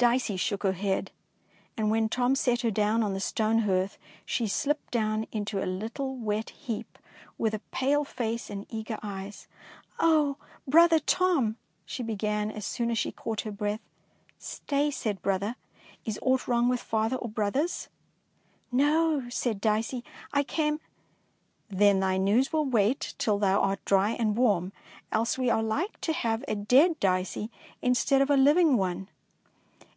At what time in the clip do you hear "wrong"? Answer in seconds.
16.48-16.70